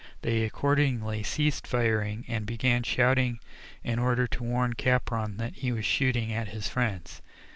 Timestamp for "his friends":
6.47-7.21